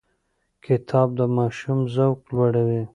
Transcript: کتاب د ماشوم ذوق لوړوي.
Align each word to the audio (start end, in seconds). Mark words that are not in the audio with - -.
کتاب 0.65 1.07
د 1.19 1.21
ماشوم 1.37 1.79
ذوق 1.95 2.19
لوړوي. 2.35 2.81